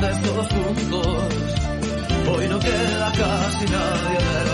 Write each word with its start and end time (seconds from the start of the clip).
de 0.00 0.10
estos 0.10 0.46
juntos. 0.48 1.34
Hoy 2.32 2.48
no 2.48 2.58
queda 2.58 3.12
casi 3.12 3.64
nadie 3.66 4.44
de 4.44 4.49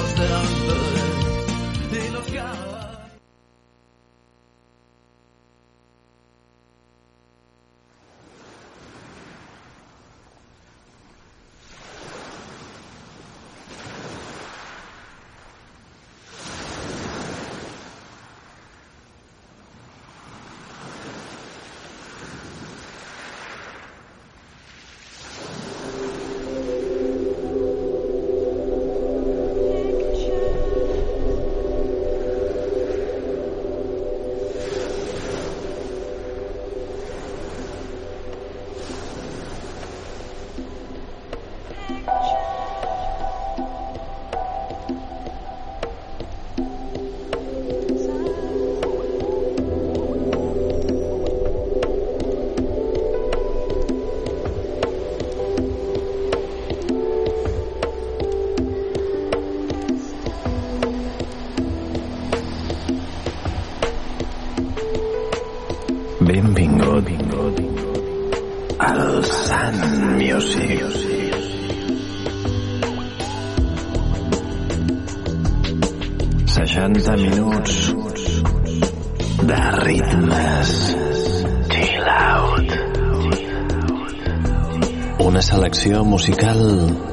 musical 86.16 87.05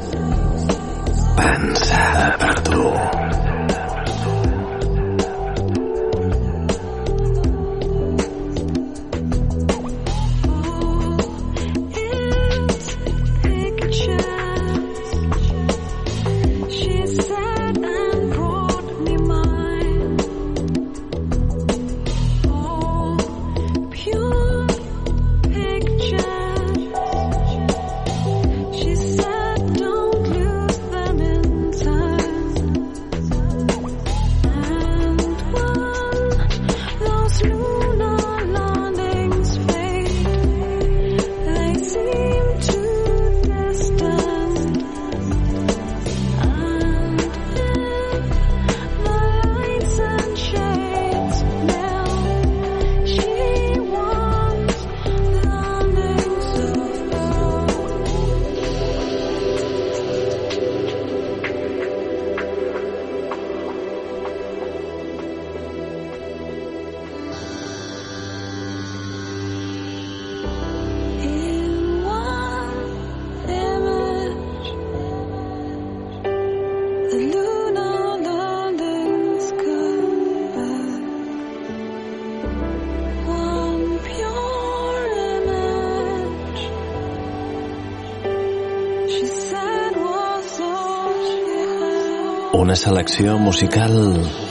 selecció 92.83 93.37
musical. 93.39 94.42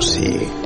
See. 0.00 0.65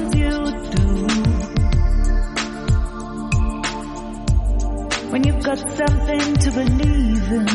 got 5.55 5.59
something 5.75 6.35
to 6.37 6.51
believe 6.51 7.31
in. 7.31 7.47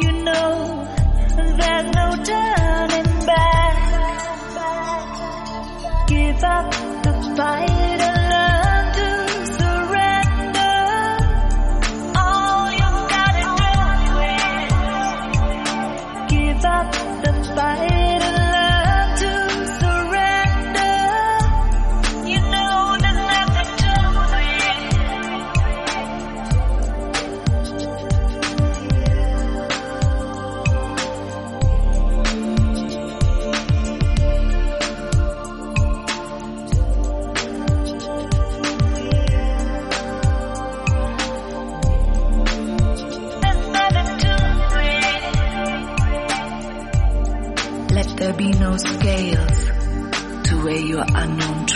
You 0.00 0.12
know, 0.22 0.86
there's 1.58 1.90
no 1.92 2.06
turning 2.22 3.26
back. 3.26 3.76
Give 6.06 6.44
up 6.44 6.70
the 7.02 7.34
fight. 7.36 7.79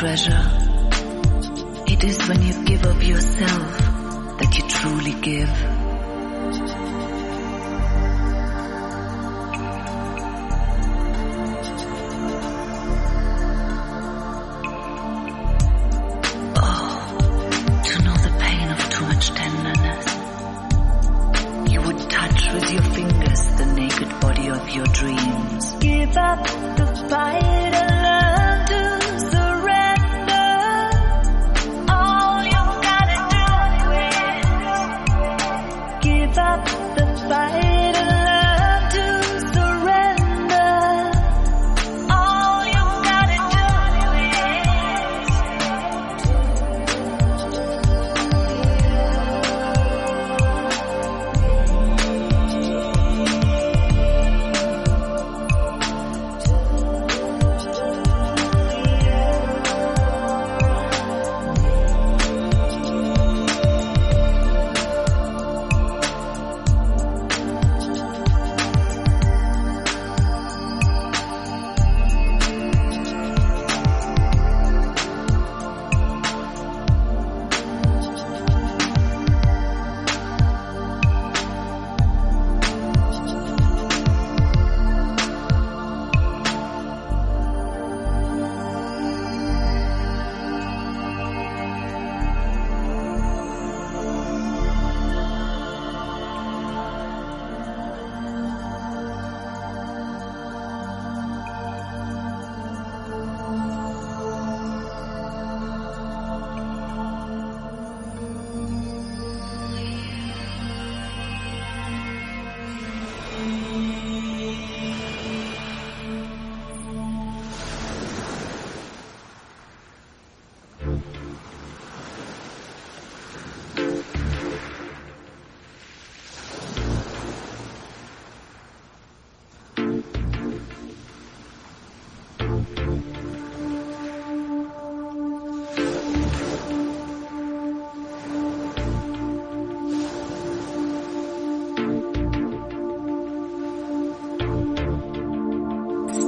treasure. 0.05 0.47
It 1.87 2.05
is 2.05 2.29
when 2.29 2.43
you 2.43 2.63
give 2.67 2.85
of 2.85 3.03
yourself 3.03 3.79
that 4.39 4.53
you 4.55 4.69
truly 4.69 5.19
give. 5.23 5.64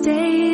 stay 0.06 0.45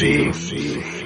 Music. 0.00 1.01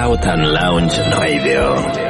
Out 0.00 0.24
and 0.24 0.48
Lounge 0.50 0.96
Radio. 1.18 2.09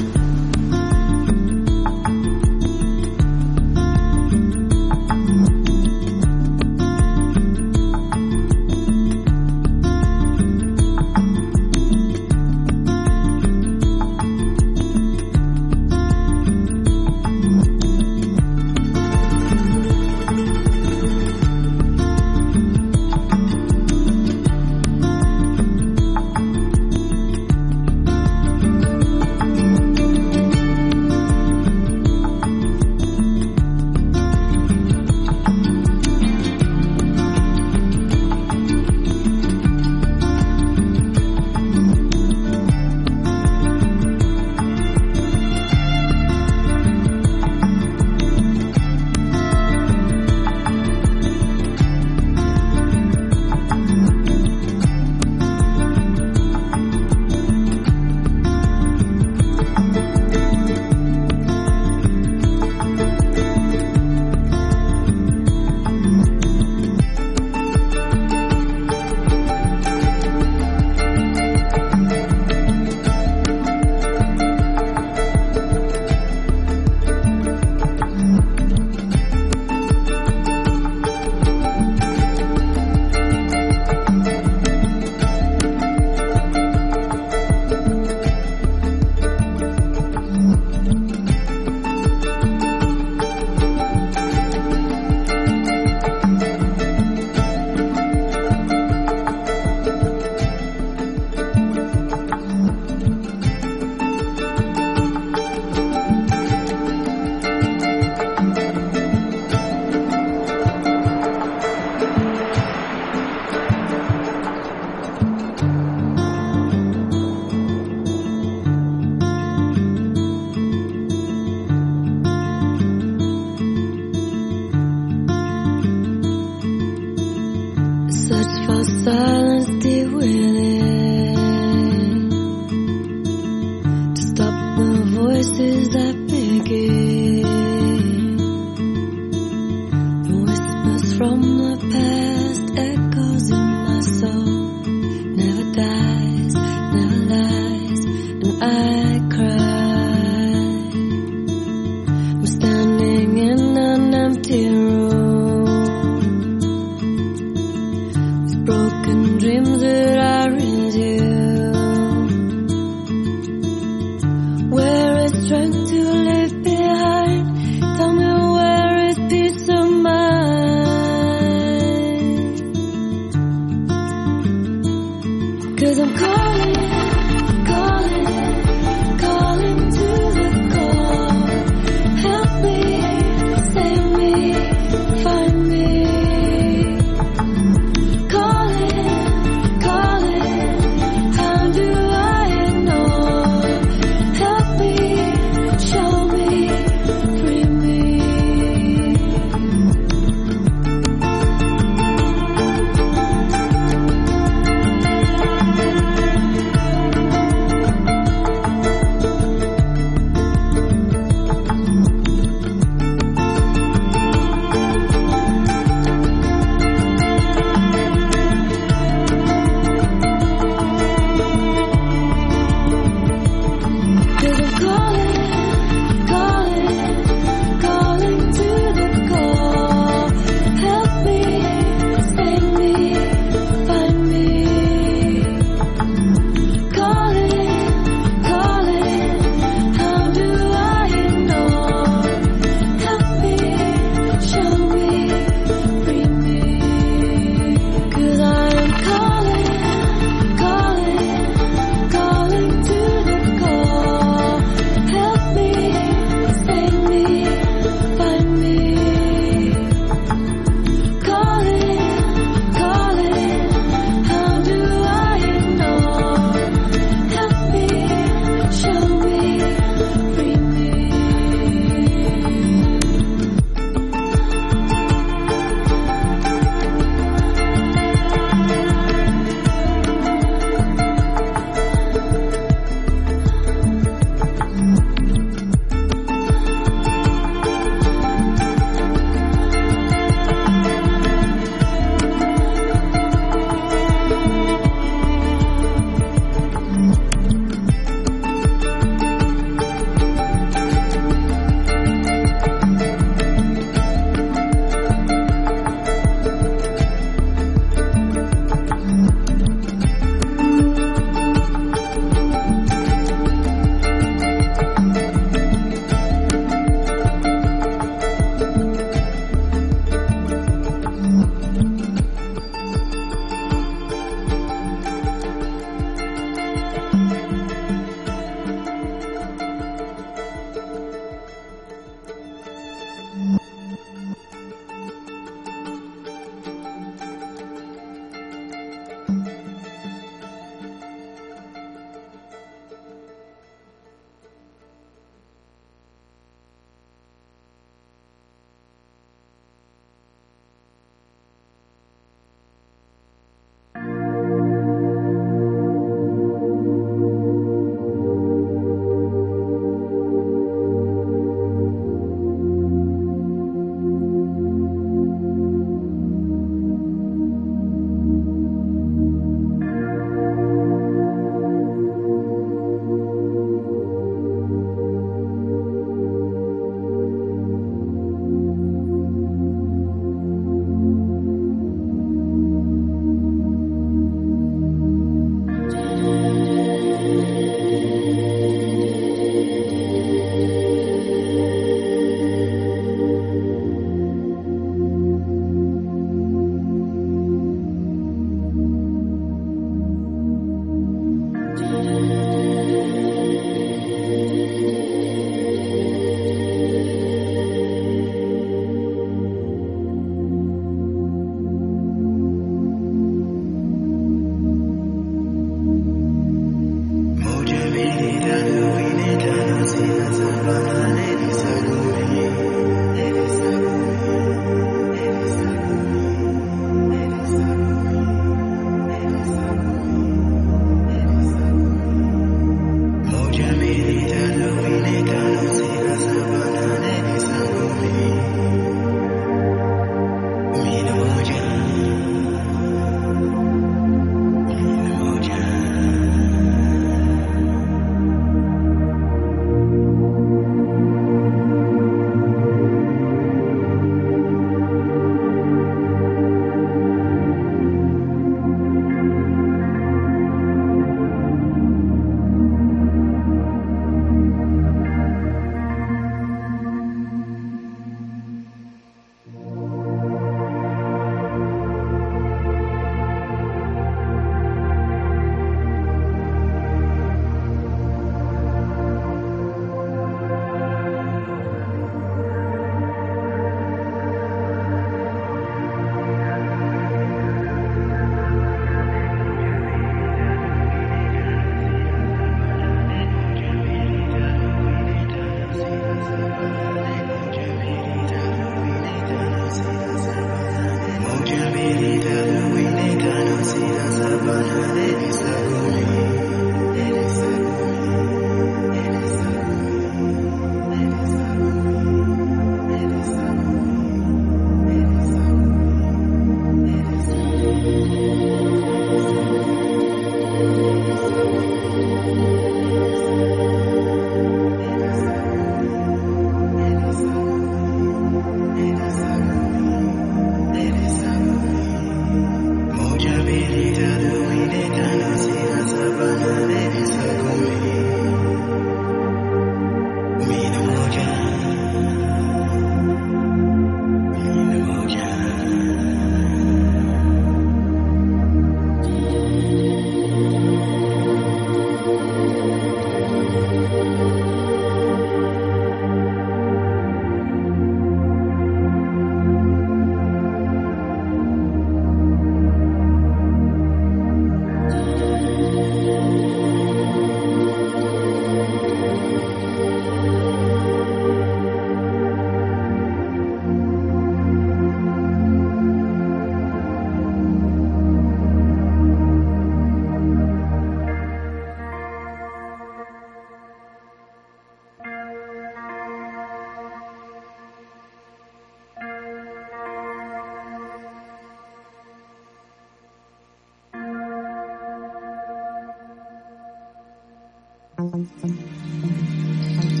Sun 598.09 598.27
Music. 598.41 600.00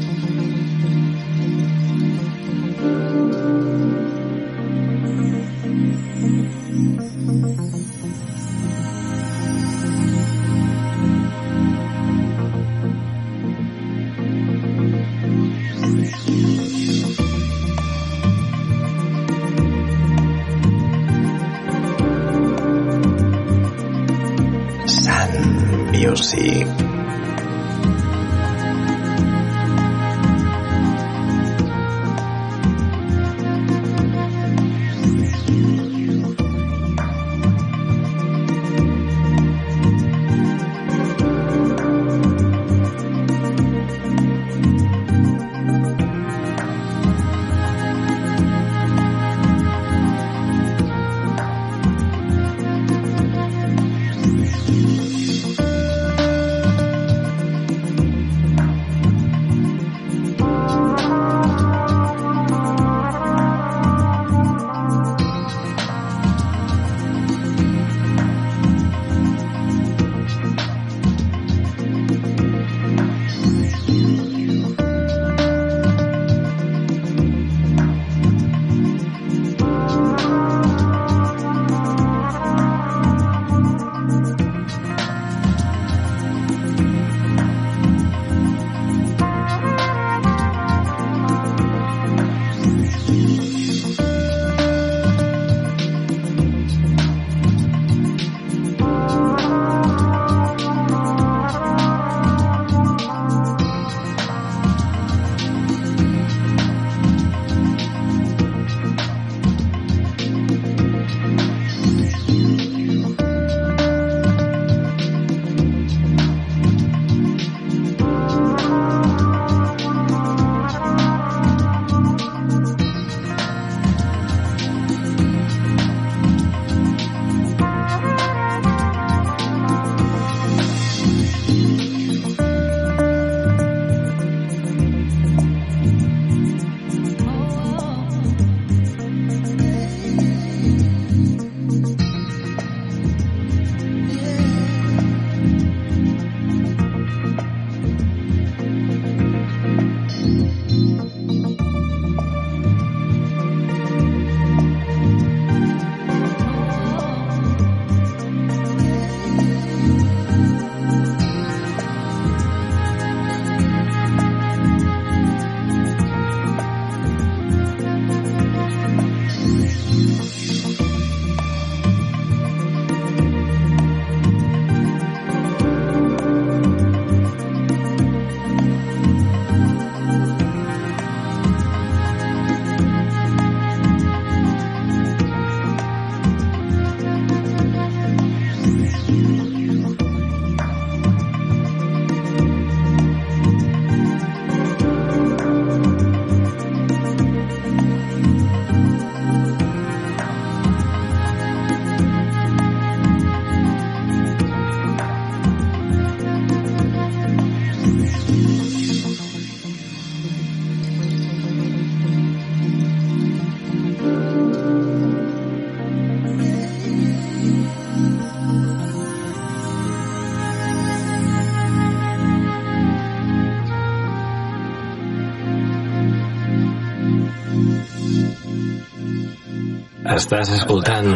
Estàs 230.11 230.49
escoltant 230.57 231.07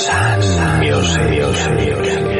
Sun 0.00 0.46
Music. 0.82 1.64
Music. 1.78 2.39